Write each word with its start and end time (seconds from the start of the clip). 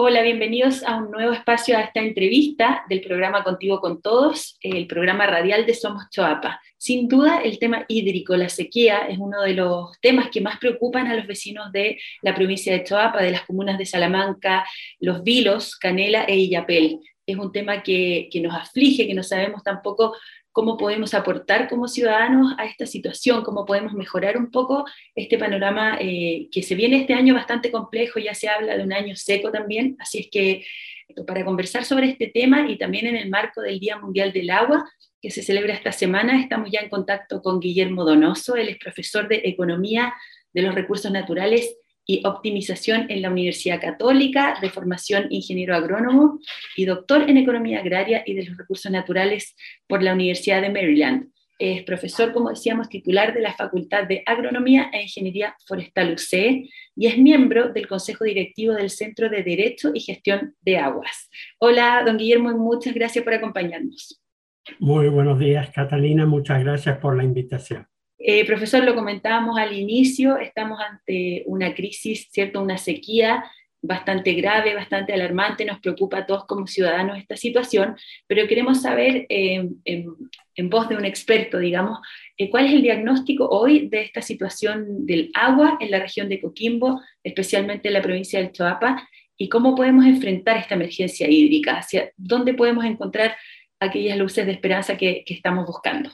Hola, 0.00 0.22
bienvenidos 0.22 0.84
a 0.84 0.94
un 0.94 1.10
nuevo 1.10 1.32
espacio, 1.32 1.76
a 1.76 1.80
esta 1.80 1.98
entrevista 1.98 2.84
del 2.88 3.00
programa 3.00 3.42
Contigo 3.42 3.80
con 3.80 4.00
Todos, 4.00 4.56
el 4.60 4.86
programa 4.86 5.26
radial 5.26 5.66
de 5.66 5.74
Somos 5.74 6.08
Choapa. 6.10 6.60
Sin 6.76 7.08
duda, 7.08 7.40
el 7.42 7.58
tema 7.58 7.84
hídrico, 7.88 8.36
la 8.36 8.48
sequía, 8.48 9.08
es 9.08 9.18
uno 9.18 9.42
de 9.42 9.54
los 9.54 10.00
temas 10.00 10.28
que 10.30 10.40
más 10.40 10.60
preocupan 10.60 11.08
a 11.08 11.16
los 11.16 11.26
vecinos 11.26 11.72
de 11.72 11.98
la 12.22 12.32
provincia 12.32 12.72
de 12.72 12.84
Choapa, 12.84 13.20
de 13.20 13.32
las 13.32 13.42
comunas 13.42 13.76
de 13.76 13.86
Salamanca, 13.86 14.64
Los 15.00 15.24
Vilos, 15.24 15.74
Canela 15.74 16.22
e 16.26 16.36
Illapel. 16.36 17.00
Es 17.26 17.36
un 17.36 17.50
tema 17.50 17.82
que, 17.82 18.28
que 18.30 18.40
nos 18.40 18.54
aflige, 18.54 19.04
que 19.04 19.14
no 19.14 19.24
sabemos 19.24 19.64
tampoco 19.64 20.14
cómo 20.58 20.76
podemos 20.76 21.14
aportar 21.14 21.68
como 21.68 21.86
ciudadanos 21.86 22.52
a 22.58 22.66
esta 22.66 22.84
situación, 22.84 23.44
cómo 23.44 23.64
podemos 23.64 23.92
mejorar 23.92 24.36
un 24.36 24.50
poco 24.50 24.84
este 25.14 25.38
panorama 25.38 25.98
eh, 26.00 26.48
que 26.50 26.64
se 26.64 26.74
viene 26.74 26.96
este 26.96 27.14
año 27.14 27.32
bastante 27.32 27.70
complejo, 27.70 28.18
ya 28.18 28.34
se 28.34 28.48
habla 28.48 28.76
de 28.76 28.82
un 28.82 28.92
año 28.92 29.14
seco 29.14 29.52
también, 29.52 29.94
así 30.00 30.18
es 30.18 30.28
que 30.32 30.66
para 31.28 31.44
conversar 31.44 31.84
sobre 31.84 32.08
este 32.08 32.26
tema 32.26 32.68
y 32.68 32.76
también 32.76 33.06
en 33.06 33.14
el 33.14 33.30
marco 33.30 33.60
del 33.60 33.78
Día 33.78 33.98
Mundial 33.98 34.32
del 34.32 34.50
Agua, 34.50 34.84
que 35.22 35.30
se 35.30 35.44
celebra 35.44 35.74
esta 35.74 35.92
semana, 35.92 36.40
estamos 36.40 36.72
ya 36.72 36.80
en 36.80 36.88
contacto 36.88 37.40
con 37.40 37.60
Guillermo 37.60 38.04
Donoso, 38.04 38.56
él 38.56 38.68
es 38.68 38.78
profesor 38.78 39.28
de 39.28 39.42
Economía 39.44 40.12
de 40.52 40.62
los 40.62 40.74
Recursos 40.74 41.12
Naturales 41.12 41.72
y 42.10 42.22
optimización 42.24 43.06
en 43.10 43.20
la 43.20 43.30
Universidad 43.30 43.80
Católica, 43.80 44.58
de 44.62 44.70
formación 44.70 45.26
ingeniero 45.28 45.76
agrónomo 45.76 46.40
y 46.74 46.86
doctor 46.86 47.28
en 47.28 47.36
economía 47.36 47.80
agraria 47.80 48.22
y 48.24 48.32
de 48.32 48.46
los 48.46 48.56
recursos 48.56 48.90
naturales 48.90 49.54
por 49.86 50.02
la 50.02 50.14
Universidad 50.14 50.62
de 50.62 50.70
Maryland. 50.70 51.30
Es 51.58 51.82
profesor, 51.82 52.32
como 52.32 52.48
decíamos, 52.48 52.88
titular 52.88 53.34
de 53.34 53.42
la 53.42 53.52
Facultad 53.52 54.04
de 54.04 54.22
Agronomía 54.24 54.90
e 54.90 55.02
Ingeniería 55.02 55.54
Forestal 55.66 56.14
UCE 56.14 56.70
y 56.96 57.06
es 57.06 57.18
miembro 57.18 57.68
del 57.74 57.86
Consejo 57.86 58.24
Directivo 58.24 58.72
del 58.72 58.88
Centro 58.88 59.28
de 59.28 59.42
Derecho 59.42 59.90
y 59.92 60.00
Gestión 60.00 60.54
de 60.62 60.78
Aguas. 60.78 61.28
Hola, 61.58 62.02
don 62.06 62.16
Guillermo, 62.16 62.56
muchas 62.56 62.94
gracias 62.94 63.22
por 63.22 63.34
acompañarnos. 63.34 64.22
Muy 64.78 65.08
buenos 65.08 65.38
días, 65.38 65.68
Catalina. 65.70 66.24
Muchas 66.24 66.64
gracias 66.64 66.96
por 66.98 67.16
la 67.16 67.24
invitación. 67.24 67.86
Eh, 68.18 68.44
profesor, 68.44 68.82
lo 68.82 68.96
comentábamos 68.96 69.58
al 69.58 69.72
inicio, 69.76 70.38
estamos 70.38 70.80
ante 70.80 71.44
una 71.46 71.72
crisis, 71.74 72.28
¿cierto? 72.32 72.60
Una 72.60 72.76
sequía 72.76 73.44
bastante 73.80 74.32
grave, 74.32 74.74
bastante 74.74 75.12
alarmante, 75.12 75.64
nos 75.64 75.78
preocupa 75.78 76.18
a 76.18 76.26
todos 76.26 76.46
como 76.46 76.66
ciudadanos 76.66 77.16
esta 77.16 77.36
situación, 77.36 77.96
pero 78.26 78.48
queremos 78.48 78.82
saber 78.82 79.26
eh, 79.28 79.68
en, 79.84 80.70
voz 80.70 80.88
de 80.88 80.96
un 80.96 81.04
experto, 81.04 81.58
digamos, 81.60 82.00
eh, 82.36 82.50
cuál 82.50 82.66
es 82.66 82.72
el 82.72 82.82
diagnóstico 82.82 83.48
hoy 83.48 83.88
de 83.88 84.02
esta 84.02 84.20
situación 84.20 85.06
del 85.06 85.30
agua 85.34 85.78
en 85.80 85.92
la 85.92 86.00
región 86.00 86.28
de 86.28 86.40
Coquimbo, 86.40 87.00
especialmente 87.22 87.86
en 87.88 87.94
la 87.94 88.02
provincia 88.02 88.40
del 88.40 88.50
Choapa, 88.50 89.08
y 89.36 89.48
cómo 89.48 89.76
podemos 89.76 90.04
enfrentar 90.04 90.56
esta 90.56 90.74
emergencia 90.74 91.30
hídrica, 91.30 91.78
hacia 91.78 92.10
dónde 92.16 92.54
podemos 92.54 92.84
encontrar 92.84 93.36
aquellas 93.78 94.18
luces 94.18 94.44
de 94.44 94.52
esperanza 94.52 94.96
que 94.96 95.22
estamos 95.28 95.64
buscando. 95.64 96.10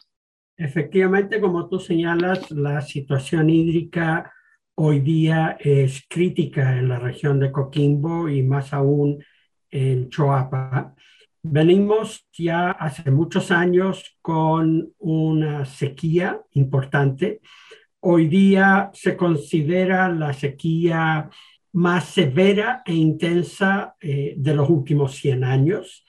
Efectivamente, 0.56 1.40
como 1.40 1.68
tú 1.68 1.80
señalas, 1.80 2.50
la 2.52 2.80
situación 2.80 3.50
hídrica 3.50 4.32
hoy 4.76 5.00
día 5.00 5.56
es 5.58 6.04
crítica 6.08 6.78
en 6.78 6.88
la 6.88 6.98
región 7.00 7.40
de 7.40 7.50
Coquimbo 7.50 8.28
y 8.28 8.42
más 8.42 8.72
aún 8.72 9.24
en 9.70 10.08
Choapa. 10.10 10.94
Venimos 11.42 12.26
ya 12.32 12.70
hace 12.70 13.10
muchos 13.10 13.50
años 13.50 14.16
con 14.22 14.92
una 14.98 15.64
sequía 15.64 16.40
importante. 16.52 17.40
Hoy 18.00 18.28
día 18.28 18.90
se 18.94 19.16
considera 19.16 20.08
la 20.08 20.32
sequía 20.32 21.30
más 21.72 22.04
severa 22.04 22.82
e 22.86 22.94
intensa 22.94 23.96
eh, 24.00 24.34
de 24.36 24.54
los 24.54 24.70
últimos 24.70 25.16
100 25.16 25.42
años. 25.42 26.06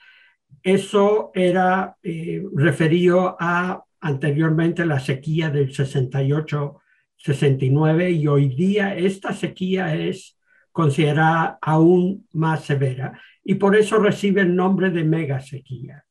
Eso 0.62 1.32
era 1.34 1.96
eh, 2.02 2.44
referido 2.54 3.36
a 3.38 3.85
anteriormente 4.06 4.86
la 4.86 5.00
sequía 5.00 5.50
del 5.50 5.74
68-69 5.74 8.12
y 8.12 8.28
hoy 8.28 8.50
día 8.50 8.94
esta 8.94 9.32
sequía 9.32 9.96
es 9.96 10.38
considerada 10.70 11.58
aún 11.60 12.28
más 12.32 12.64
severa 12.64 13.20
y 13.42 13.56
por 13.56 13.74
eso 13.74 13.98
recibe 13.98 14.42
el 14.42 14.54
nombre 14.54 14.90
de 14.90 15.02
mega 15.02 15.40
sequía. 15.40 16.04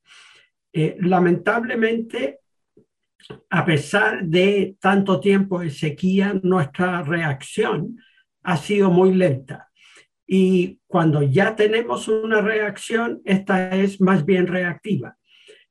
Eh, 0.73 0.97
lamentablemente, 0.99 2.39
a 3.49 3.63
pesar 3.63 4.25
de 4.25 4.75
tanto 4.79 5.21
tiempo 5.21 5.61
de 5.61 5.69
sequía, 5.69 6.37
nuestra 6.43 7.01
reacción 7.01 7.97
ha 8.43 8.57
sido 8.57 8.91
muy 8.91 9.13
lenta. 9.13 9.69
Y 10.27 10.81
cuando 10.85 11.21
ya 11.21 11.55
tenemos 11.55 12.09
una 12.09 12.41
reacción, 12.41 13.21
esta 13.23 13.73
es 13.73 14.01
más 14.01 14.25
bien 14.25 14.47
reactiva. 14.47 15.15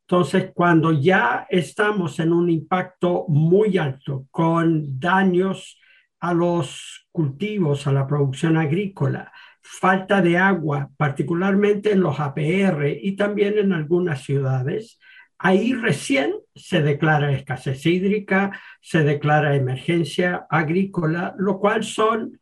Entonces, 0.06 0.50
cuando 0.54 0.92
ya 0.92 1.46
estamos 1.48 2.18
en 2.20 2.32
un 2.32 2.50
impacto 2.50 3.24
muy 3.28 3.78
alto 3.78 4.26
con 4.30 5.00
daños 5.00 5.80
a 6.20 6.34
los 6.34 7.06
cultivos, 7.10 7.86
a 7.86 7.92
la 7.92 8.06
producción 8.06 8.58
agrícola, 8.58 9.32
falta 9.62 10.20
de 10.20 10.36
agua, 10.36 10.90
particularmente 10.98 11.92
en 11.92 12.00
los 12.00 12.20
APR 12.20 12.98
y 13.00 13.16
también 13.16 13.56
en 13.58 13.72
algunas 13.72 14.22
ciudades, 14.22 14.98
ahí 15.38 15.72
recién 15.72 16.34
se 16.54 16.82
declara 16.82 17.32
escasez 17.32 17.84
hídrica, 17.86 18.60
se 18.82 19.04
declara 19.04 19.56
emergencia 19.56 20.46
agrícola, 20.50 21.34
lo 21.38 21.58
cual 21.58 21.82
son 21.82 22.40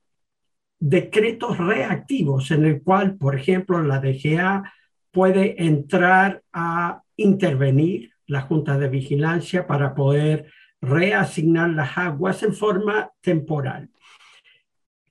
decretos 0.80 1.58
reactivos 1.58 2.50
en 2.50 2.64
el 2.64 2.82
cual, 2.82 3.16
por 3.16 3.36
ejemplo, 3.36 3.80
la 3.82 4.00
DGA 4.00 4.72
puede 5.12 5.64
entrar 5.64 6.42
a 6.52 7.01
intervenir 7.16 8.12
la 8.26 8.42
Junta 8.42 8.78
de 8.78 8.88
Vigilancia 8.88 9.66
para 9.66 9.94
poder 9.94 10.50
reasignar 10.80 11.70
las 11.70 11.96
aguas 11.96 12.42
en 12.42 12.54
forma 12.54 13.10
temporal. 13.20 13.90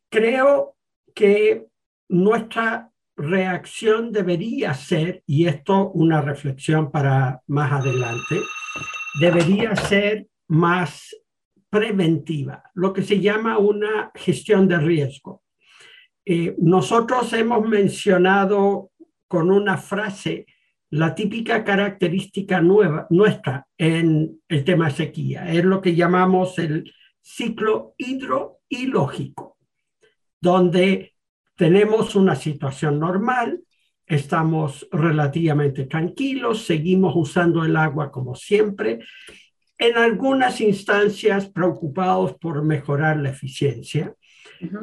Creo 0.10 0.76
que 1.14 1.68
nuestra 2.10 2.92
reacción 3.16 4.12
debería 4.12 4.74
ser, 4.74 5.24
y 5.26 5.46
esto 5.48 5.92
una 5.92 6.22
reflexión 6.22 6.92
para 6.92 7.42
más 7.48 7.72
adelante, 7.72 8.42
debería 9.20 9.76
ser 9.76 10.28
más 10.48 11.16
preventiva, 11.70 12.64
lo 12.74 12.92
que 12.92 13.04
se 13.04 13.22
llama 13.22 13.58
una 13.58 14.12
gestión 14.16 14.68
de 14.68 14.78
riesgo. 14.78 15.42
Eh, 16.26 16.56
nosotros 16.60 17.32
hemos 17.34 17.68
mencionado 17.68 18.92
con 19.28 19.50
una 19.50 19.78
frase 19.78 20.46
la 20.92 21.16
típica 21.16 21.64
característica 21.64 22.62
nueva, 22.62 23.08
nuestra 23.10 23.66
en 23.78 24.42
el 24.48 24.64
tema 24.64 24.90
sequía. 24.90 25.52
Es 25.52 25.64
lo 25.64 25.82
que 25.82 25.96
llamamos 25.96 26.60
el 26.60 26.94
ciclo 27.22 27.96
hidroilógico, 27.98 29.58
donde 30.40 31.14
tenemos 31.56 32.16
una 32.16 32.36
situación 32.36 33.00
normal, 33.00 33.62
estamos 34.06 34.86
relativamente 34.92 35.86
tranquilos, 35.86 36.66
seguimos 36.66 37.14
usando 37.16 37.64
el 37.64 37.78
agua 37.78 38.12
como 38.12 38.36
siempre, 38.36 39.00
en 39.78 39.98
algunas 39.98 40.60
instancias 40.60 41.50
preocupados 41.50 42.34
por 42.34 42.64
mejorar 42.64 43.18
la 43.18 43.30
eficiencia. 43.30 44.14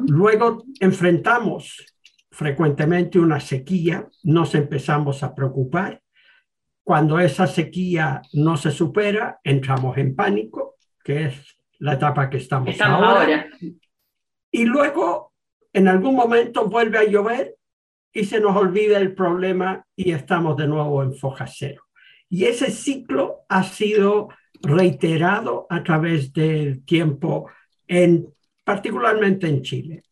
Luego 0.07 0.65
enfrentamos 0.79 1.85
frecuentemente 2.31 3.19
una 3.19 3.39
sequía, 3.39 4.07
nos 4.23 4.55
empezamos 4.55 5.23
a 5.23 5.33
preocupar. 5.33 6.01
Cuando 6.83 7.19
esa 7.19 7.47
sequía 7.47 8.21
no 8.33 8.57
se 8.57 8.71
supera, 8.71 9.39
entramos 9.43 9.97
en 9.97 10.15
pánico, 10.15 10.75
que 11.03 11.25
es 11.25 11.57
la 11.79 11.93
etapa 11.93 12.29
que 12.29 12.37
estamos, 12.37 12.79
ahora. 12.81 13.47
Y 14.51 14.65
luego, 14.65 15.33
en 15.73 15.87
algún 15.87 16.15
momento, 16.15 16.67
vuelve 16.67 16.97
a 16.97 17.03
llover 17.03 17.55
y 18.11 18.25
se 18.25 18.39
nos 18.39 18.55
olvida 18.55 18.97
el 18.97 19.13
problema 19.13 19.85
y 19.95 20.11
estamos 20.11 20.57
de 20.57 20.67
nuevo 20.67 21.03
en 21.03 21.13
foja 21.13 21.45
cero. 21.47 21.83
Y 22.27 22.45
ese 22.45 22.71
ciclo 22.71 23.41
ha 23.47 23.63
sido 23.63 24.29
reiterado 24.61 25.67
a 25.69 25.83
través 25.83 26.33
del 26.33 26.83
tiempo, 26.85 27.49
en, 27.87 28.27
particularmente 28.63 29.47
en 29.47 29.61
Chile. 29.61 30.03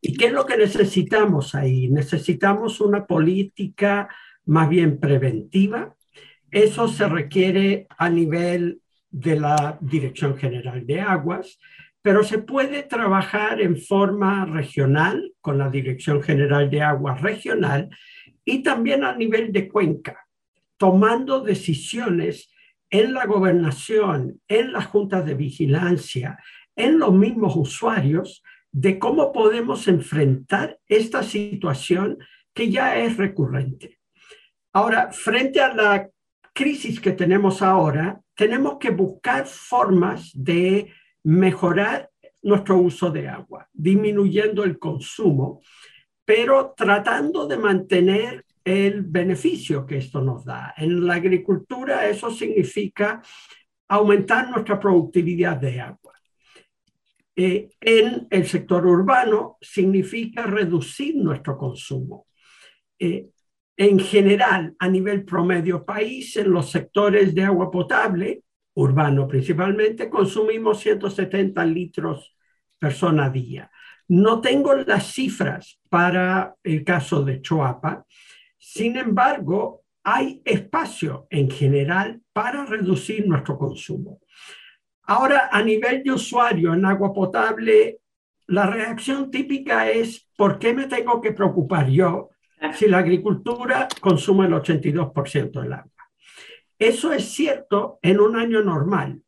¿Y 0.00 0.16
qué 0.16 0.26
es 0.26 0.32
lo 0.32 0.46
que 0.46 0.56
necesitamos 0.56 1.54
ahí? 1.54 1.88
Necesitamos 1.88 2.80
una 2.80 3.06
política 3.06 4.08
más 4.46 4.68
bien 4.68 4.98
preventiva. 4.98 5.94
Eso 6.50 6.88
se 6.88 7.08
requiere 7.08 7.86
a 7.98 8.08
nivel 8.08 8.80
de 9.10 9.40
la 9.40 9.78
Dirección 9.80 10.36
General 10.36 10.86
de 10.86 11.00
Aguas, 11.00 11.58
pero 12.00 12.22
se 12.22 12.38
puede 12.38 12.84
trabajar 12.84 13.60
en 13.60 13.76
forma 13.76 14.44
regional 14.44 15.32
con 15.40 15.58
la 15.58 15.68
Dirección 15.68 16.22
General 16.22 16.70
de 16.70 16.82
Aguas 16.82 17.20
regional 17.20 17.90
y 18.44 18.62
también 18.62 19.04
a 19.04 19.14
nivel 19.14 19.52
de 19.52 19.68
cuenca, 19.68 20.26
tomando 20.76 21.40
decisiones 21.40 22.50
en 22.88 23.12
la 23.12 23.26
gobernación, 23.26 24.40
en 24.48 24.72
las 24.72 24.86
juntas 24.86 25.26
de 25.26 25.34
vigilancia, 25.34 26.38
en 26.76 26.98
los 26.98 27.12
mismos 27.12 27.56
usuarios 27.56 28.42
de 28.72 28.98
cómo 28.98 29.32
podemos 29.32 29.88
enfrentar 29.88 30.78
esta 30.86 31.22
situación 31.22 32.18
que 32.54 32.70
ya 32.70 32.98
es 32.98 33.16
recurrente. 33.16 33.98
Ahora, 34.72 35.10
frente 35.12 35.60
a 35.60 35.74
la 35.74 36.08
crisis 36.52 37.00
que 37.00 37.12
tenemos 37.12 37.62
ahora, 37.62 38.20
tenemos 38.34 38.78
que 38.78 38.90
buscar 38.90 39.46
formas 39.46 40.30
de 40.34 40.92
mejorar 41.24 42.10
nuestro 42.42 42.78
uso 42.78 43.10
de 43.10 43.28
agua, 43.28 43.68
disminuyendo 43.72 44.64
el 44.64 44.78
consumo, 44.78 45.60
pero 46.24 46.74
tratando 46.76 47.46
de 47.46 47.56
mantener 47.56 48.44
el 48.64 49.02
beneficio 49.02 49.86
que 49.86 49.98
esto 49.98 50.20
nos 50.20 50.44
da. 50.44 50.74
En 50.76 51.06
la 51.06 51.14
agricultura 51.14 52.06
eso 52.06 52.30
significa 52.30 53.22
aumentar 53.88 54.50
nuestra 54.50 54.78
productividad 54.78 55.56
de 55.56 55.80
agua. 55.80 56.14
Eh, 57.40 57.70
en 57.80 58.26
el 58.30 58.46
sector 58.48 58.84
urbano 58.84 59.58
significa 59.60 60.42
reducir 60.42 61.14
nuestro 61.14 61.56
consumo. 61.56 62.26
Eh, 62.98 63.28
en 63.76 64.00
general, 64.00 64.74
a 64.76 64.88
nivel 64.88 65.24
promedio 65.24 65.84
país, 65.84 66.36
en 66.36 66.50
los 66.50 66.68
sectores 66.68 67.32
de 67.36 67.44
agua 67.44 67.70
potable, 67.70 68.42
urbano 68.74 69.28
principalmente, 69.28 70.10
consumimos 70.10 70.80
170 70.80 71.64
litros 71.64 72.34
persona 72.76 73.30
día. 73.30 73.70
No 74.08 74.40
tengo 74.40 74.74
las 74.74 75.12
cifras 75.12 75.78
para 75.88 76.56
el 76.64 76.82
caso 76.82 77.22
de 77.22 77.40
Choapa, 77.40 78.04
sin 78.58 78.96
embargo, 78.96 79.84
hay 80.02 80.42
espacio 80.44 81.28
en 81.30 81.48
general 81.48 82.20
para 82.32 82.66
reducir 82.66 83.28
nuestro 83.28 83.56
consumo. 83.56 84.18
Ahora, 85.10 85.48
a 85.50 85.62
nivel 85.62 86.02
de 86.02 86.12
usuario 86.12 86.74
en 86.74 86.84
agua 86.84 87.14
potable, 87.14 88.00
la 88.46 88.66
reacción 88.66 89.30
típica 89.30 89.90
es, 89.90 90.28
¿por 90.36 90.58
qué 90.58 90.74
me 90.74 90.86
tengo 90.86 91.18
que 91.22 91.32
preocupar 91.32 91.88
yo 91.88 92.28
si 92.74 92.88
la 92.88 92.98
agricultura 92.98 93.88
consume 94.02 94.46
el 94.46 94.52
82% 94.52 95.62
del 95.62 95.72
agua? 95.72 96.10
Eso 96.78 97.10
es 97.14 97.24
cierto 97.24 97.98
en 98.02 98.20
un 98.20 98.36
año 98.36 98.62
normal, 98.62 99.22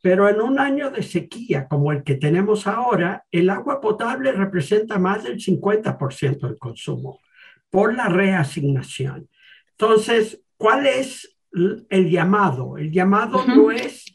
pero 0.00 0.30
en 0.30 0.40
un 0.40 0.58
año 0.58 0.90
de 0.90 1.02
sequía 1.02 1.68
como 1.68 1.92
el 1.92 2.04
que 2.04 2.14
tenemos 2.14 2.66
ahora, 2.66 3.26
el 3.30 3.50
agua 3.50 3.82
potable 3.82 4.32
representa 4.32 4.98
más 4.98 5.24
del 5.24 5.38
50% 5.38 6.40
del 6.40 6.58
consumo 6.58 7.20
por 7.68 7.94
la 7.94 8.08
reasignación. 8.08 9.28
Entonces, 9.72 10.40
¿cuál 10.56 10.86
es 10.86 11.36
el 11.52 12.10
llamado? 12.10 12.78
El 12.78 12.90
llamado 12.90 13.44
no 13.46 13.70
es 13.70 14.06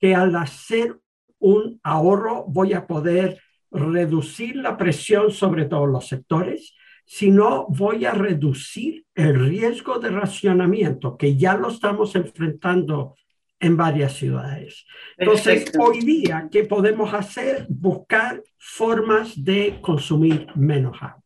que 0.00 0.14
al 0.14 0.34
hacer 0.36 0.98
un 1.38 1.80
ahorro 1.82 2.44
voy 2.48 2.72
a 2.72 2.86
poder 2.86 3.40
reducir 3.70 4.56
la 4.56 4.76
presión 4.76 5.30
sobre 5.30 5.66
todos 5.66 5.88
los 5.88 6.08
sectores, 6.08 6.74
sino 7.04 7.66
voy 7.68 8.04
a 8.04 8.12
reducir 8.12 9.04
el 9.14 9.38
riesgo 9.38 9.98
de 9.98 10.10
racionamiento, 10.10 11.16
que 11.16 11.36
ya 11.36 11.54
lo 11.54 11.68
estamos 11.68 12.14
enfrentando 12.14 13.16
en 13.58 13.76
varias 13.76 14.14
ciudades. 14.14 14.86
Entonces, 15.18 15.70
hoy 15.78 16.00
día, 16.00 16.48
¿qué 16.50 16.64
podemos 16.64 17.12
hacer? 17.12 17.66
Buscar 17.68 18.42
formas 18.56 19.44
de 19.44 19.78
consumir 19.82 20.46
menos 20.54 20.96
agua. 21.02 21.19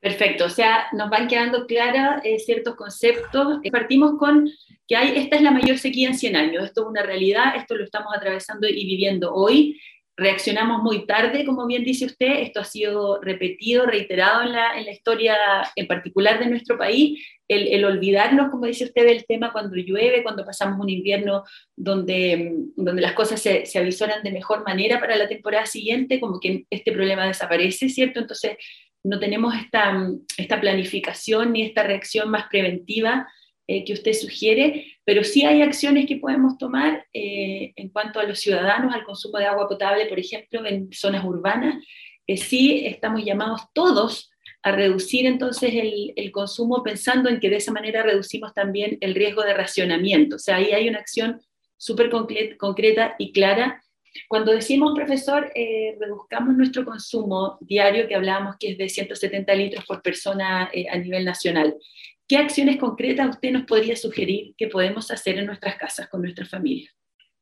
Perfecto, 0.00 0.44
o 0.44 0.50
sea, 0.50 0.86
nos 0.92 1.10
van 1.10 1.26
quedando 1.26 1.66
claros 1.66 2.22
eh, 2.24 2.38
ciertos 2.38 2.76
conceptos. 2.76 3.58
Partimos 3.72 4.16
con 4.16 4.48
que 4.86 4.96
hay, 4.96 5.18
esta 5.18 5.36
es 5.36 5.42
la 5.42 5.50
mayor 5.50 5.76
sequía 5.76 6.08
en 6.08 6.14
100 6.14 6.36
años, 6.36 6.64
esto 6.64 6.82
es 6.82 6.86
una 6.86 7.02
realidad, 7.02 7.56
esto 7.56 7.74
lo 7.74 7.84
estamos 7.84 8.12
atravesando 8.16 8.68
y 8.68 8.86
viviendo 8.86 9.34
hoy. 9.34 9.80
Reaccionamos 10.16 10.82
muy 10.82 11.06
tarde, 11.06 11.44
como 11.44 11.66
bien 11.66 11.84
dice 11.84 12.06
usted, 12.06 12.40
esto 12.40 12.60
ha 12.60 12.64
sido 12.64 13.20
repetido, 13.20 13.86
reiterado 13.86 14.42
en 14.42 14.52
la, 14.52 14.76
en 14.78 14.84
la 14.84 14.92
historia 14.92 15.36
en 15.76 15.86
particular 15.86 16.38
de 16.40 16.46
nuestro 16.46 16.76
país, 16.76 17.24
el, 17.48 17.84
olvidarnos, 17.84 18.50
como 18.50 18.66
dice 18.66 18.84
usted, 18.84 19.06
del 19.06 19.24
tema 19.26 19.52
cuando 19.52 19.76
llueve, 19.76 20.22
cuando 20.22 20.44
pasamos 20.44 20.78
un 20.80 20.90
invierno 20.90 21.44
donde, 21.76 22.52
donde 22.76 23.00
las 23.00 23.14
cosas 23.14 23.40
se, 23.40 23.64
se 23.64 23.78
avisoran 23.78 24.22
de 24.22 24.32
mejor 24.32 24.64
manera 24.64 25.00
para 25.00 25.16
la 25.16 25.28
temporada 25.28 25.66
siguiente, 25.66 26.20
como 26.20 26.40
que 26.40 26.64
este 26.68 26.92
problema 26.92 27.26
desaparece, 27.26 27.88
¿cierto? 27.88 28.20
Entonces, 28.20 28.56
no 29.04 29.18
tenemos 29.18 29.54
esta, 29.54 30.08
esta 30.36 30.60
planificación 30.60 31.52
ni 31.52 31.62
esta 31.62 31.82
reacción 31.82 32.30
más 32.30 32.46
preventiva 32.48 33.28
eh, 33.66 33.84
que 33.84 33.92
usted 33.92 34.14
sugiere, 34.14 34.96
pero 35.04 35.22
sí 35.22 35.44
hay 35.44 35.60
acciones 35.60 36.06
que 36.06 36.16
podemos 36.16 36.56
tomar 36.56 37.06
eh, 37.12 37.72
en 37.76 37.90
cuanto 37.90 38.18
a 38.18 38.24
los 38.24 38.40
ciudadanos, 38.40 38.94
al 38.94 39.04
consumo 39.04 39.38
de 39.38 39.44
agua 39.44 39.68
potable, 39.68 40.06
por 40.06 40.18
ejemplo, 40.18 40.64
en 40.64 40.90
zonas 40.92 41.24
urbanas. 41.24 41.84
Eh, 42.26 42.38
sí 42.38 42.86
estamos 42.86 43.24
llamados 43.24 43.62
todos 43.74 44.30
a 44.62 44.72
reducir 44.72 45.26
entonces 45.26 45.74
el, 45.74 46.14
el, 46.16 46.32
consumo 46.32 46.82
pensando 46.82 47.28
en 47.28 47.40
que 47.40 47.50
de 47.50 47.56
esa 47.56 47.70
manera 47.72 48.02
reducimos 48.02 48.54
también 48.54 48.96
el 49.00 49.14
riesgo 49.14 49.42
de 49.42 49.54
racionamiento. 49.54 50.36
O 50.36 50.38
sea, 50.38 50.56
ahí 50.56 50.72
hay 50.72 50.88
una 50.88 50.98
acción 50.98 51.40
súper 51.76 52.10
concreta 52.10 53.14
y 53.18 53.32
clara. 53.32 53.82
Cuando 54.26 54.52
decimos, 54.52 54.92
profesor, 54.94 55.50
reduzcamos 56.00 56.56
nuestro 56.56 56.84
consumo 56.84 57.58
diario, 57.60 58.08
que 58.08 58.14
hablábamos 58.14 58.56
que 58.58 58.72
es 58.72 58.78
de 58.78 58.88
170 58.88 59.54
litros 59.54 59.84
por 59.84 60.02
persona 60.02 60.70
a 60.90 60.98
nivel 60.98 61.24
nacional, 61.24 61.76
¿Qué 62.28 62.36
acciones 62.36 62.76
concretas 62.76 63.30
usted 63.30 63.52
nos 63.52 63.64
podría 63.64 63.96
sugerir 63.96 64.54
que 64.54 64.68
podemos 64.68 65.10
hacer 65.10 65.38
en 65.38 65.46
nuestras 65.46 65.76
casas 65.76 66.08
con 66.10 66.20
nuestra 66.20 66.44
familia? 66.44 66.90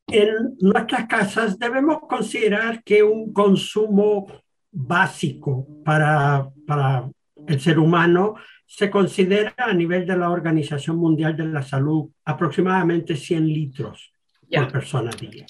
En 0.07 0.57
nuestras 0.61 1.09
casas 1.09 1.59
debemos 1.59 1.99
considerar 2.09 2.85
que 2.85 3.03
un 3.03 3.33
consumo 3.33 4.29
básico 4.71 5.67
para, 5.85 6.49
para 6.65 7.11
el 7.49 7.61
ser 7.61 7.81
humano 7.81 8.37
se 8.65 8.89
considera 8.89 9.53
a 9.57 9.75
nivel 9.75 10.07
de 10.07 10.17
la 10.17 10.31
Organización 10.31 10.99
Mundial 10.99 11.37
de 11.37 11.47
la 11.47 11.63
Salud 11.63 12.09
aproximadamente 12.25 13.17
100 13.17 13.45
litros 13.45 14.13
por 14.49 14.71
persona 14.71 15.11
día. 15.11 15.47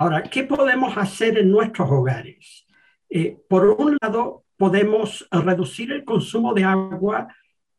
Ahora, 0.00 0.22
¿qué 0.22 0.44
podemos 0.44 0.96
hacer 0.96 1.38
en 1.38 1.50
nuestros 1.50 1.90
hogares? 1.90 2.66
Eh, 3.10 3.36
por 3.48 3.66
un 3.66 3.98
lado, 4.00 4.44
podemos 4.56 5.26
reducir 5.32 5.90
el 5.90 6.04
consumo 6.04 6.54
de 6.54 6.62
agua 6.62 7.26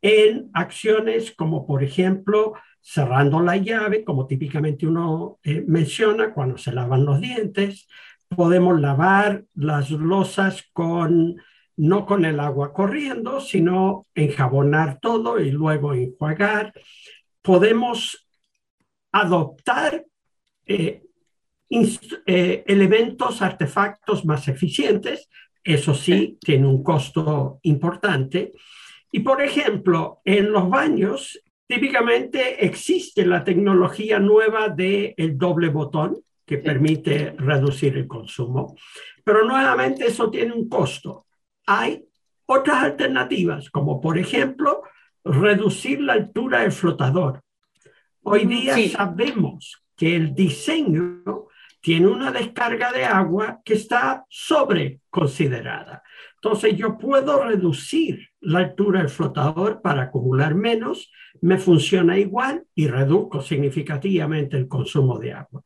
en 0.01 0.49
acciones 0.53 1.31
como, 1.31 1.65
por 1.65 1.81
ejemplo, 1.81 2.55
cerrando 2.81 3.39
la 3.39 3.55
llave, 3.55 4.03
como 4.03 4.27
típicamente 4.27 4.85
uno 4.85 5.39
eh, 5.43 5.63
menciona 5.65 6.33
cuando 6.33 6.57
se 6.57 6.73
lavan 6.73 7.05
los 7.05 7.21
dientes. 7.21 7.87
Podemos 8.27 8.81
lavar 8.81 9.45
las 9.55 9.89
losas 9.89 10.69
con, 10.73 11.37
no 11.77 12.05
con 12.05 12.25
el 12.25 12.41
agua 12.41 12.73
corriendo, 12.73 13.39
sino 13.39 14.07
enjabonar 14.13 14.99
todo 14.99 15.39
y 15.39 15.51
luego 15.51 15.93
enjuagar. 15.93 16.73
Podemos 17.41 18.27
adoptar 19.13 20.03
eh, 20.65 21.03
eh, 21.69 22.63
elementos, 22.65 23.41
artefactos 23.41 24.25
más 24.25 24.47
eficientes. 24.47 25.29
Eso 25.63 25.93
sí, 25.93 26.37
tiene 26.41 26.67
un 26.67 26.83
costo 26.83 27.59
importante. 27.63 28.53
Y 29.11 29.19
por 29.19 29.41
ejemplo, 29.41 30.21
en 30.25 30.51
los 30.51 30.69
baños 30.69 31.39
típicamente 31.67 32.65
existe 32.65 33.25
la 33.25 33.43
tecnología 33.43 34.19
nueva 34.19 34.69
del 34.69 35.13
el 35.17 35.37
doble 35.37 35.69
botón 35.69 36.17
que 36.45 36.57
permite 36.57 37.35
reducir 37.37 37.95
el 37.95 38.07
consumo, 38.07 38.75
pero 39.23 39.45
nuevamente 39.45 40.07
eso 40.07 40.31
tiene 40.31 40.51
un 40.51 40.67
costo. 40.67 41.27
Hay 41.67 42.03
otras 42.47 42.83
alternativas, 42.83 43.69
como 43.69 44.01
por 44.01 44.17
ejemplo 44.17 44.81
reducir 45.23 46.01
la 46.01 46.13
altura 46.13 46.61
del 46.61 46.71
flotador. 46.71 47.41
Hoy 48.23 48.45
día 48.45 48.75
sabemos 48.89 49.83
que 49.95 50.15
el 50.15 50.33
diseño 50.33 51.48
tiene 51.81 52.07
una 52.07 52.31
descarga 52.31 52.91
de 52.91 53.05
agua 53.05 53.61
que 53.63 53.73
está 53.73 54.25
sobreconsiderada. 54.29 56.03
Entonces 56.35 56.75
yo 56.77 56.97
puedo 56.97 57.43
reducir 57.43 58.29
la 58.41 58.59
altura 58.59 58.99
del 58.99 59.09
flotador 59.09 59.81
para 59.81 60.03
acumular 60.03 60.55
menos, 60.55 61.11
me 61.41 61.57
funciona 61.57 62.17
igual 62.17 62.63
y 62.75 62.87
reduzco 62.87 63.41
significativamente 63.41 64.57
el 64.57 64.67
consumo 64.67 65.19
de 65.19 65.33
agua. 65.33 65.63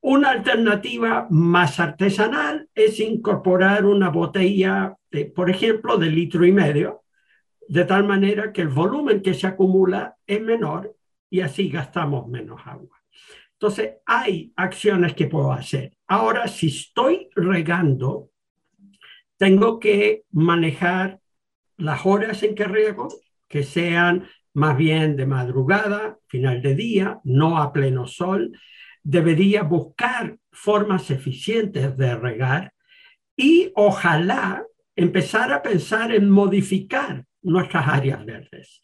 Una 0.00 0.30
alternativa 0.30 1.26
más 1.30 1.80
artesanal 1.80 2.68
es 2.74 3.00
incorporar 3.00 3.86
una 3.86 4.10
botella, 4.10 4.94
por 5.34 5.50
ejemplo, 5.50 5.96
de 5.96 6.10
litro 6.10 6.44
y 6.44 6.52
medio, 6.52 7.04
de 7.68 7.84
tal 7.84 8.04
manera 8.04 8.52
que 8.52 8.62
el 8.62 8.68
volumen 8.68 9.22
que 9.22 9.34
se 9.34 9.46
acumula 9.46 10.16
es 10.26 10.42
menor 10.42 10.94
y 11.30 11.40
así 11.40 11.68
gastamos 11.70 12.28
menos 12.28 12.60
agua. 12.66 13.00
Entonces, 13.54 13.94
hay 14.04 14.52
acciones 14.56 15.14
que 15.14 15.26
puedo 15.26 15.52
hacer. 15.52 15.96
Ahora, 16.06 16.48
si 16.48 16.68
estoy 16.68 17.28
regando 17.34 18.30
tengo 19.36 19.78
que 19.80 20.24
manejar 20.32 21.20
las 21.76 22.06
horas 22.06 22.42
en 22.42 22.54
que 22.54 22.64
riego, 22.64 23.08
que 23.48 23.62
sean 23.62 24.28
más 24.54 24.76
bien 24.76 25.16
de 25.16 25.26
madrugada, 25.26 26.18
final 26.28 26.62
de 26.62 26.74
día, 26.74 27.20
no 27.24 27.58
a 27.58 27.72
pleno 27.72 28.06
sol. 28.06 28.58
Debería 29.02 29.62
buscar 29.62 30.38
formas 30.52 31.10
eficientes 31.10 31.96
de 31.96 32.14
regar 32.14 32.72
y 33.36 33.72
ojalá 33.74 34.64
empezar 34.94 35.52
a 35.52 35.60
pensar 35.60 36.12
en 36.12 36.30
modificar 36.30 37.24
nuestras 37.42 37.88
áreas 37.88 38.24
verdes. 38.24 38.80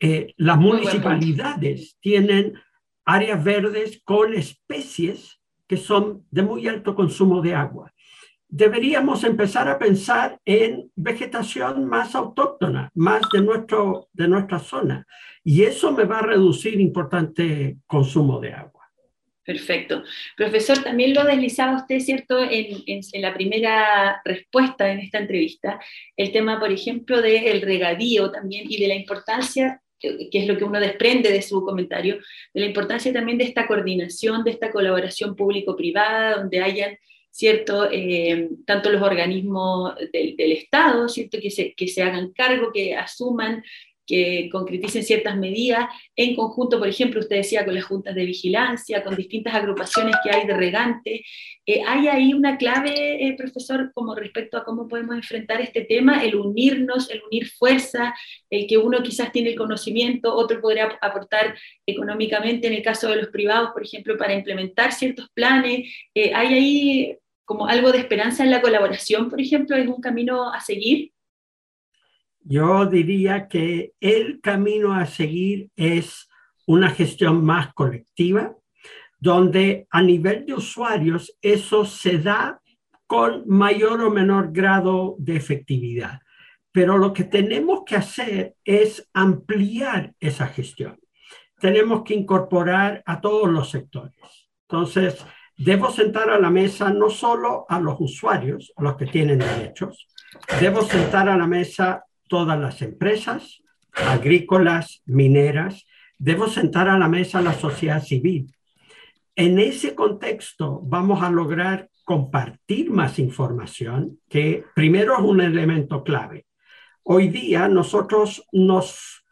Eh, 0.00 0.32
las 0.38 0.56
municipalidades 0.58 1.98
tienen 2.00 2.54
áreas 3.04 3.42
verdes 3.42 4.00
con 4.04 4.34
especies 4.34 5.40
que 5.66 5.76
son 5.76 6.26
de 6.30 6.42
muy 6.42 6.68
alto 6.68 6.94
consumo 6.94 7.40
de 7.40 7.54
agua. 7.54 7.92
Deberíamos 8.48 9.24
empezar 9.24 9.68
a 9.68 9.78
pensar 9.78 10.38
en 10.44 10.90
vegetación 10.94 11.86
más 11.86 12.14
autóctona, 12.14 12.90
más 12.94 13.22
de, 13.32 13.40
nuestro, 13.40 14.08
de 14.12 14.28
nuestra 14.28 14.58
zona, 14.58 15.06
y 15.42 15.62
eso 15.62 15.92
me 15.92 16.04
va 16.04 16.18
a 16.18 16.26
reducir 16.26 16.78
importante 16.78 17.78
consumo 17.86 18.38
de 18.38 18.52
agua. 18.52 18.82
Perfecto. 19.44 20.04
Profesor, 20.36 20.78
también 20.84 21.14
lo 21.14 21.24
deslizaba 21.24 21.76
usted, 21.76 21.98
¿cierto?, 21.98 22.44
en, 22.44 22.82
en, 22.86 23.22
la 23.22 23.34
primera 23.34 24.20
respuesta 24.24 24.92
en 24.92 25.00
esta 25.00 25.18
entrevista, 25.18 25.80
el 26.16 26.30
tema, 26.30 26.60
por 26.60 26.70
ejemplo, 26.70 27.20
del 27.20 27.60
regadío 27.60 28.30
también 28.30 28.70
y 28.70 28.80
de 28.80 28.86
la 28.88 28.94
importancia, 28.94 29.81
que 30.02 30.38
es 30.38 30.46
lo 30.46 30.56
que 30.58 30.64
uno 30.64 30.80
desprende 30.80 31.30
de 31.30 31.42
su 31.42 31.62
comentario, 31.64 32.18
de 32.52 32.60
la 32.60 32.66
importancia 32.66 33.12
también 33.12 33.38
de 33.38 33.44
esta 33.44 33.66
coordinación, 33.66 34.44
de 34.44 34.50
esta 34.50 34.70
colaboración 34.70 35.36
público-privada, 35.36 36.36
donde 36.36 36.60
hayan 36.60 36.98
¿cierto? 37.32 37.88
Eh, 37.90 38.50
tanto 38.66 38.90
los 38.90 39.02
organismos 39.02 39.94
del, 40.12 40.36
del 40.36 40.52
Estado, 40.52 41.08
¿cierto? 41.08 41.38
Que 41.40 41.50
se, 41.50 41.72
que 41.72 41.88
se 41.88 42.02
hagan 42.02 42.30
cargo, 42.32 42.70
que 42.72 42.94
asuman 42.94 43.64
que 44.12 44.50
concreticen 44.52 45.02
ciertas 45.02 45.38
medidas 45.38 45.88
en 46.16 46.36
conjunto, 46.36 46.78
por 46.78 46.86
ejemplo, 46.86 47.18
usted 47.18 47.36
decía 47.36 47.64
con 47.64 47.74
las 47.74 47.84
juntas 47.84 48.14
de 48.14 48.26
vigilancia, 48.26 49.02
con 49.02 49.16
distintas 49.16 49.54
agrupaciones 49.54 50.16
que 50.22 50.30
hay 50.30 50.46
de 50.46 50.54
regante. 50.54 51.24
Eh, 51.64 51.80
¿Hay 51.86 52.08
ahí 52.08 52.34
una 52.34 52.58
clave, 52.58 53.26
eh, 53.26 53.34
profesor, 53.38 53.90
como 53.94 54.14
respecto 54.14 54.58
a 54.58 54.64
cómo 54.64 54.86
podemos 54.86 55.16
enfrentar 55.16 55.62
este 55.62 55.86
tema, 55.86 56.22
el 56.22 56.36
unirnos, 56.36 57.08
el 57.08 57.22
unir 57.22 57.48
fuerza, 57.48 58.14
el 58.50 58.66
que 58.66 58.76
uno 58.76 59.02
quizás 59.02 59.32
tiene 59.32 59.52
el 59.52 59.56
conocimiento, 59.56 60.34
otro 60.34 60.60
podría 60.60 60.98
aportar 61.00 61.56
económicamente, 61.86 62.66
en 62.66 62.74
el 62.74 62.82
caso 62.82 63.08
de 63.08 63.16
los 63.16 63.28
privados, 63.28 63.70
por 63.72 63.82
ejemplo, 63.82 64.18
para 64.18 64.34
implementar 64.34 64.92
ciertos 64.92 65.30
planes? 65.32 65.90
Eh, 66.14 66.32
¿Hay 66.34 66.48
ahí 66.52 67.16
como 67.46 67.66
algo 67.66 67.90
de 67.90 67.98
esperanza 67.98 68.44
en 68.44 68.50
la 68.50 68.60
colaboración, 68.60 69.30
por 69.30 69.40
ejemplo? 69.40 69.74
¿Es 69.74 69.88
un 69.88 70.02
camino 70.02 70.52
a 70.52 70.60
seguir? 70.60 71.12
Yo 72.44 72.86
diría 72.86 73.48
que 73.48 73.92
el 74.00 74.40
camino 74.40 74.92
a 74.92 75.06
seguir 75.06 75.70
es 75.76 76.28
una 76.66 76.90
gestión 76.90 77.44
más 77.44 77.72
colectiva, 77.74 78.54
donde 79.18 79.86
a 79.90 80.02
nivel 80.02 80.46
de 80.46 80.54
usuarios 80.54 81.36
eso 81.40 81.84
se 81.84 82.18
da 82.18 82.60
con 83.06 83.44
mayor 83.46 84.00
o 84.00 84.10
menor 84.10 84.52
grado 84.52 85.16
de 85.18 85.36
efectividad. 85.36 86.20
Pero 86.72 86.98
lo 86.98 87.12
que 87.12 87.24
tenemos 87.24 87.82
que 87.84 87.96
hacer 87.96 88.54
es 88.64 89.08
ampliar 89.12 90.14
esa 90.18 90.46
gestión. 90.48 90.98
Tenemos 91.60 92.02
que 92.02 92.14
incorporar 92.14 93.02
a 93.06 93.20
todos 93.20 93.48
los 93.48 93.70
sectores. 93.70 94.16
Entonces, 94.68 95.24
debo 95.56 95.90
sentar 95.90 96.30
a 96.30 96.40
la 96.40 96.50
mesa 96.50 96.90
no 96.90 97.10
solo 97.10 97.66
a 97.68 97.78
los 97.78 98.00
usuarios, 98.00 98.72
a 98.76 98.82
los 98.82 98.96
que 98.96 99.06
tienen 99.06 99.38
derechos, 99.38 100.08
debo 100.58 100.82
sentar 100.82 101.28
a 101.28 101.36
la 101.36 101.46
mesa 101.46 102.04
todas 102.32 102.58
las 102.58 102.80
empresas 102.80 103.62
agrícolas, 103.92 105.02
mineras, 105.04 105.86
debo 106.16 106.48
sentar 106.48 106.88
a 106.88 106.96
la 106.96 107.06
mesa 107.06 107.42
la 107.42 107.52
sociedad 107.52 108.02
civil. 108.02 108.50
En 109.36 109.58
ese 109.58 109.94
contexto 109.94 110.80
vamos 110.82 111.22
a 111.22 111.28
lograr 111.28 111.90
compartir 112.04 112.90
más 112.90 113.18
información, 113.18 114.18
que 114.30 114.64
primero 114.74 115.12
es 115.12 115.20
un 115.20 115.42
elemento 115.42 116.02
clave. 116.02 116.46
Hoy 117.02 117.28
día 117.28 117.68
nosotros 117.68 118.48
nos 118.50 119.26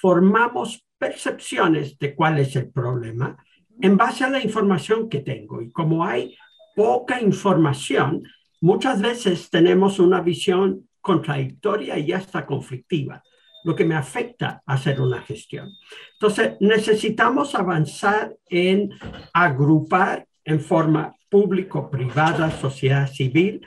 formamos 0.00 0.82
percepciones 0.96 1.98
de 1.98 2.14
cuál 2.14 2.38
es 2.38 2.56
el 2.56 2.70
problema 2.70 3.36
en 3.78 3.98
base 3.98 4.24
a 4.24 4.30
la 4.30 4.42
información 4.42 5.10
que 5.10 5.20
tengo. 5.20 5.60
Y 5.60 5.70
como 5.70 6.02
hay 6.02 6.34
poca 6.74 7.20
información, 7.20 8.22
muchas 8.62 9.02
veces 9.02 9.50
tenemos 9.50 9.98
una 9.98 10.22
visión 10.22 10.87
contradictoria 11.00 11.98
y 11.98 12.12
hasta 12.12 12.46
conflictiva, 12.46 13.22
lo 13.64 13.74
que 13.74 13.84
me 13.84 13.94
afecta 13.94 14.62
a 14.64 14.74
hacer 14.74 15.00
una 15.00 15.20
gestión. 15.22 15.72
Entonces, 16.14 16.56
necesitamos 16.60 17.54
avanzar 17.54 18.34
en 18.48 18.90
agrupar 19.32 20.26
en 20.44 20.60
forma 20.60 21.14
público-privada, 21.28 22.50
sociedad 22.50 23.06
civil, 23.06 23.66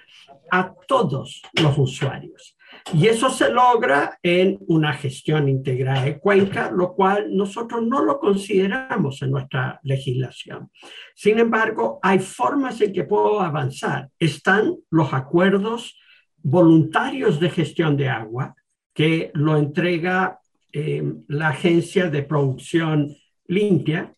a 0.51 0.73
todos 0.87 1.41
los 1.53 1.77
usuarios. 1.77 2.57
Y 2.93 3.07
eso 3.07 3.29
se 3.29 3.51
logra 3.51 4.19
en 4.23 4.57
una 4.67 4.93
gestión 4.93 5.47
integrada 5.47 6.03
de 6.03 6.19
cuenca, 6.19 6.71
lo 6.71 6.93
cual 6.93 7.35
nosotros 7.35 7.83
no 7.83 8.03
lo 8.03 8.19
consideramos 8.19 9.21
en 9.21 9.31
nuestra 9.31 9.79
legislación. 9.83 10.71
Sin 11.15 11.39
embargo, 11.39 11.99
hay 12.01 12.19
formas 12.19 12.81
en 12.81 12.91
que 12.91 13.03
puedo 13.03 13.39
avanzar. 13.39 14.09
Están 14.19 14.75
los 14.89 15.13
acuerdos 15.13 15.97
voluntarios 16.43 17.39
de 17.39 17.49
gestión 17.49 17.97
de 17.97 18.09
agua 18.09 18.55
que 18.93 19.31
lo 19.33 19.57
entrega 19.57 20.39
eh, 20.73 21.03
la 21.27 21.49
Agencia 21.49 22.09
de 22.09 22.23
Producción 22.23 23.15
Limpia. 23.47 24.13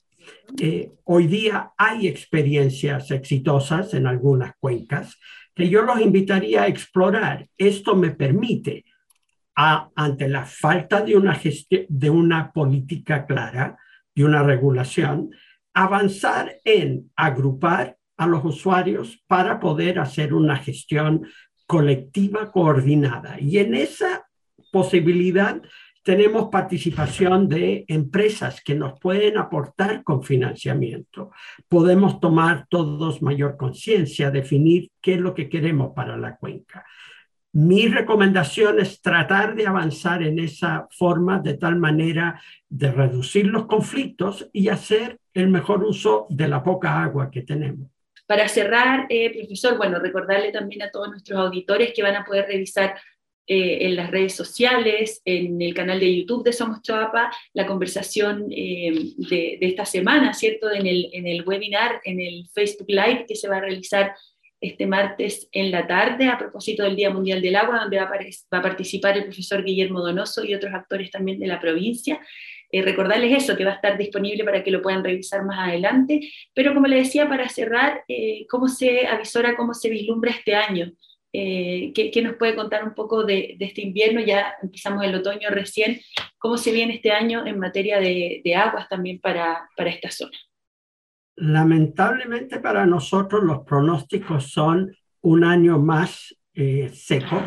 Eh, 0.60 0.92
hoy 1.06 1.28
día 1.28 1.72
hay 1.78 2.08
experiencias 2.08 3.12
exitosas 3.12 3.94
en 3.94 4.08
algunas 4.08 4.54
cuencas 4.60 5.18
que 5.56 5.70
yo 5.70 5.84
los 5.84 6.00
invitaría 6.00 6.64
a 6.64 6.68
explorar. 6.68 7.48
Esto 7.58 7.96
me 7.96 8.12
permite, 8.12 8.86
ante 9.56 10.28
la 10.28 10.46
falta 10.46 11.02
de 11.02 11.16
una, 11.16 11.40
de 11.90 12.10
una 12.10 12.52
política 12.52 13.26
clara, 13.26 13.78
de 14.16 14.26
una 14.26 14.42
regulación, 14.42 15.30
avanzar 15.74 16.60
en 16.64 17.12
agrupar 17.16 17.98
a 18.18 18.28
los 18.28 18.46
usuarios 18.46 19.24
para 19.28 19.60
poder 19.60 20.00
hacer 20.00 20.34
una 20.34 20.58
gestión 20.58 21.28
colectiva 21.66 22.52
coordinada. 22.52 23.40
Y 23.40 23.58
en 23.58 23.76
esa 23.76 24.28
posibilidad 24.72 25.62
tenemos 26.04 26.50
participación 26.50 27.48
de 27.48 27.86
empresas 27.88 28.62
que 28.62 28.76
nos 28.76 29.00
pueden 29.00 29.38
aportar 29.38 30.04
con 30.04 30.22
financiamiento. 30.22 31.32
Podemos 31.70 32.20
tomar 32.20 32.68
todos 32.70 33.22
mayor 33.22 33.56
conciencia, 33.56 34.30
definir 34.30 34.92
qué 35.02 35.14
es 35.14 35.22
lo 35.22 35.34
que 35.34 35.48
queremos 35.48 35.94
para 35.96 36.18
la 36.18 36.36
cuenca. 36.36 36.86
Mi 37.54 37.88
recomendación 37.88 38.80
es 38.80 39.02
tratar 39.02 39.56
de 39.56 39.68
avanzar 39.68 40.24
en 40.24 40.40
esa 40.40 40.88
forma 40.90 41.40
de 41.40 41.54
tal 41.54 41.78
manera 41.78 42.42
de 42.68 42.92
reducir 42.92 43.46
los 43.46 43.68
conflictos 43.68 44.50
y 44.52 44.70
hacer 44.70 45.20
el 45.34 45.50
mejor 45.50 45.84
uso 45.84 46.26
de 46.30 46.48
la 46.48 46.64
poca 46.64 47.02
agua 47.02 47.30
que 47.32 47.44
tenemos. 47.44 47.93
Para 48.26 48.48
cerrar, 48.48 49.06
eh, 49.10 49.32
profesor, 49.34 49.78
bueno, 49.78 50.00
recordarle 50.00 50.52
también 50.52 50.82
a 50.84 50.92
todos 50.92 51.10
nuestros 51.10 51.40
auditores 51.40 51.94
que 51.94 52.04
van 52.04 52.16
a 52.16 52.24
poder 52.24 52.46
revisar 52.48 52.96
eh, 53.46 53.80
en 53.82 53.98
las 53.98 54.10
redes 54.10 54.34
sociales, 54.34 55.22
en 55.26 55.62
el 55.62 55.74
canal 55.74 56.00
de 56.00 56.16
YouTube 56.16 56.46
de 56.46 56.54
Somos 56.54 56.82
Choapa, 56.82 57.30
la 57.54 57.66
conversación 57.66 58.48
eh, 58.50 58.94
de, 59.18 59.58
esta 59.60 59.86
semana, 59.86 60.34
¿cierto? 60.34 60.72
En 60.72 60.88
el, 60.88 61.10
en 61.12 61.28
el 61.28 61.44
webinar, 61.44 62.00
en 62.06 62.22
el 62.22 62.48
Facebook 62.54 62.88
Live 62.88 63.26
que 63.28 63.36
se 63.36 63.50
va 63.50 63.58
a 63.58 63.62
realizar 63.62 64.14
este 64.62 64.88
martes 64.88 65.50
en 65.52 65.72
la 65.72 65.86
tarde 65.86 66.28
a 66.28 66.38
propósito 66.38 66.84
del 66.84 66.96
Día 66.96 67.10
Mundial 67.10 67.42
del 67.42 67.58
Agua, 67.58 67.82
donde 67.82 67.98
va 67.98 68.04
a, 68.04 68.62
participar 68.62 69.18
el 69.18 69.26
profesor 69.26 69.62
Guillermo 69.62 70.00
Donoso 70.00 70.46
y 70.46 70.56
otros 70.56 70.74
actores 70.74 71.12
también 71.12 71.38
de 71.38 71.48
la 71.48 71.60
provincia. 71.60 72.22
Eh, 72.74 72.82
recordarles 72.82 73.44
eso, 73.44 73.56
que 73.56 73.64
va 73.64 73.70
a 73.70 73.76
estar 73.76 74.00
disponible 74.00 74.44
para 74.44 74.64
que 74.64 74.72
lo 74.72 74.82
puedan 74.82 75.04
revisar 75.04 75.46
más 75.46 75.70
adelante. 75.70 76.22
Pero 76.56 76.74
como 76.74 76.88
le 76.88 76.96
decía, 76.96 77.30
para 77.30 77.48
cerrar, 77.48 78.04
eh, 78.08 78.48
¿cómo 78.50 78.68
se 78.68 79.06
avisora, 79.06 79.56
cómo 79.56 79.76
se 79.76 79.92
vislumbra 79.92 80.32
este 80.32 80.56
año? 80.56 80.92
Eh, 81.32 81.92
¿qué, 81.94 82.22
nos 82.24 82.36
puede 82.36 82.56
contar 82.56 82.84
un 82.84 82.96
poco 82.96 83.26
de, 83.26 83.58
este 83.60 83.84
invierno? 83.84 84.22
Ya 84.22 84.56
empezamos 84.60 85.06
el 85.06 85.14
otoño 85.14 85.52
recién. 85.52 86.00
¿Cómo 86.40 86.58
se 86.58 86.72
viene 86.72 86.96
este 86.96 87.12
año 87.12 87.46
en 87.46 87.60
materia 87.60 88.00
de, 88.00 88.56
aguas 88.56 88.90
también 88.90 89.20
para, 89.20 89.70
para 89.78 89.92
esta 89.92 90.10
zona? 90.10 90.36
Lamentablemente 91.36 92.60
para 92.60 92.88
nosotros 92.88 93.44
los 93.44 93.60
pronósticos 93.60 94.52
son 94.52 94.96
un 95.22 95.44
año 95.44 95.78
más 95.78 96.36
seco, 96.92 97.40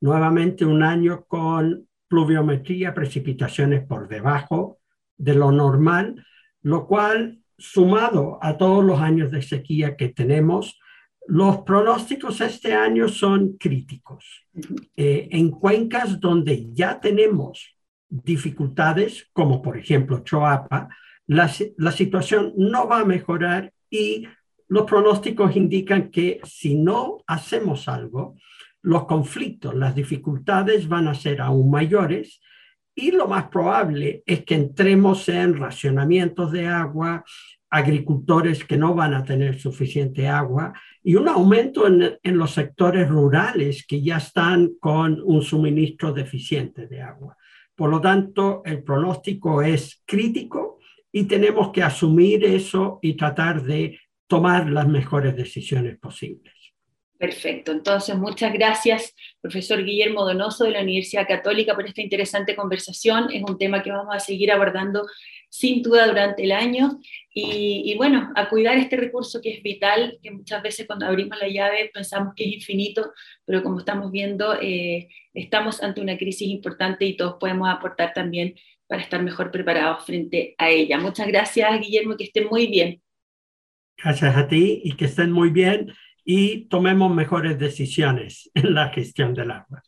nuevamente 0.00 0.64
un 0.64 0.82
año 0.82 1.24
con 1.26 1.88
pluviometría, 2.08 2.94
precipitaciones 2.94 3.86
por 3.86 4.08
debajo 4.08 4.78
de 5.16 5.34
lo 5.34 5.52
normal, 5.52 6.24
lo 6.62 6.86
cual, 6.86 7.40
sumado 7.58 8.38
a 8.42 8.56
todos 8.56 8.84
los 8.84 9.00
años 9.00 9.30
de 9.30 9.42
sequía 9.42 9.96
que 9.96 10.08
tenemos, 10.08 10.78
los 11.26 11.58
pronósticos 11.58 12.40
este 12.40 12.74
año 12.74 13.08
son 13.08 13.56
críticos. 13.56 14.46
Eh, 14.96 15.28
en 15.30 15.50
cuencas 15.50 16.20
donde 16.20 16.68
ya 16.72 17.00
tenemos 17.00 17.76
dificultades, 18.08 19.28
como 19.32 19.62
por 19.62 19.76
ejemplo 19.78 20.20
Choapa, 20.20 20.88
la, 21.26 21.50
la 21.78 21.92
situación 21.92 22.52
no 22.56 22.86
va 22.86 23.00
a 23.00 23.04
mejorar 23.04 23.72
y 23.88 24.26
los 24.68 24.84
pronósticos 24.84 25.56
indican 25.56 26.10
que 26.10 26.40
si 26.44 26.74
no 26.74 27.18
hacemos 27.26 27.88
algo, 27.88 28.36
los 28.84 29.06
conflictos, 29.06 29.74
las 29.74 29.94
dificultades 29.94 30.86
van 30.88 31.08
a 31.08 31.14
ser 31.14 31.40
aún 31.40 31.70
mayores 31.70 32.40
y 32.94 33.12
lo 33.12 33.26
más 33.26 33.48
probable 33.48 34.22
es 34.26 34.44
que 34.44 34.54
entremos 34.54 35.26
en 35.30 35.58
racionamientos 35.58 36.52
de 36.52 36.66
agua, 36.66 37.24
agricultores 37.70 38.62
que 38.62 38.76
no 38.76 38.94
van 38.94 39.14
a 39.14 39.24
tener 39.24 39.58
suficiente 39.58 40.28
agua 40.28 40.74
y 41.02 41.14
un 41.14 41.28
aumento 41.28 41.86
en, 41.86 42.36
los 42.36 42.50
sectores 42.50 43.08
rurales 43.08 43.86
que 43.86 44.02
ya 44.02 44.18
están 44.18 44.74
con 44.78 45.18
un 45.24 45.40
suministro 45.40 46.12
deficiente 46.12 46.86
de 46.86 47.00
agua. 47.00 47.38
Por 47.74 47.88
lo 47.88 48.02
tanto, 48.02 48.62
el 48.66 48.84
pronóstico 48.84 49.62
es 49.62 50.02
crítico 50.04 50.78
y 51.10 51.24
tenemos 51.24 51.70
que 51.72 51.82
asumir 51.82 52.44
eso 52.44 52.98
y 53.00 53.14
tratar 53.14 53.62
de 53.62 53.98
tomar 54.26 54.68
las 54.68 54.86
mejores 54.86 55.34
decisiones 55.34 55.98
posibles. 55.98 56.53
Perfecto. 57.16 57.70
Entonces, 57.70 58.16
muchas 58.16 58.52
gracias, 58.52 59.14
profesor 59.40 59.84
Guillermo 59.84 60.24
Donoso 60.24 60.64
de 60.64 60.72
la 60.72 60.82
Universidad 60.82 61.28
Católica, 61.28 61.74
por 61.74 61.86
esta 61.86 62.02
interesante 62.02 62.56
conversación. 62.56 63.30
Es 63.32 63.42
un 63.42 63.56
tema 63.56 63.82
que 63.82 63.92
vamos 63.92 64.14
a 64.14 64.18
seguir 64.18 64.50
abordando 64.50 65.06
sin 65.48 65.82
duda 65.82 66.08
durante 66.08 66.42
el 66.42 66.50
año. 66.50 66.98
Y, 67.32 67.94
bueno, 67.96 68.32
a 68.34 68.48
cuidar 68.48 68.76
este 68.76 68.96
recurso 68.96 69.40
que 69.40 69.54
es 69.54 69.62
vital, 69.62 70.18
que 70.22 70.32
muchas 70.32 70.60
veces 70.62 70.86
cuando 70.88 71.06
abrimos 71.06 71.38
la 71.38 71.48
llave 71.48 71.90
pensamos 71.94 72.34
que 72.34 72.44
es 72.44 72.52
infinito, 72.54 73.12
pero 73.44 73.62
como 73.62 73.78
estamos 73.78 74.10
viendo, 74.10 74.60
eh, 74.60 75.08
estamos 75.32 75.82
ante 75.82 76.00
una 76.00 76.18
crisis 76.18 76.48
importante 76.48 77.04
y 77.04 77.16
todos 77.16 77.36
podemos 77.38 77.68
aportar 77.68 78.12
también 78.12 78.54
para 78.88 79.02
estar 79.02 79.22
mejor 79.22 79.52
preparados 79.52 80.04
frente 80.04 80.56
a 80.58 80.68
ella. 80.68 80.98
Muchas 80.98 81.28
gracias, 81.28 81.80
Guillermo, 81.80 82.16
que 82.16 82.24
estén 82.24 82.48
muy 82.48 82.66
bien. 82.66 83.00
Gracias 84.02 84.36
a 84.36 84.48
ti 84.48 84.80
y 84.82 84.96
que 84.96 85.04
estén 85.04 85.30
muy 85.30 85.50
bien 85.50 85.92
y 86.24 86.66
tomemos 86.66 87.14
mejores 87.14 87.58
decisiones 87.58 88.50
en 88.54 88.74
la 88.74 88.88
gestión 88.88 89.34
del 89.34 89.50
agua. 89.52 89.82